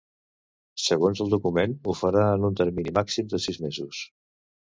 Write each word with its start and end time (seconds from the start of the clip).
Segons 0.83 1.19
el 1.25 1.29
document, 1.33 1.75
ho 1.91 1.95
farà 1.99 2.23
en 2.37 2.49
un 2.51 2.57
termini 2.61 2.93
màxim 2.99 3.31
de 3.35 3.43
sis 3.47 3.63
mesos. 3.67 4.01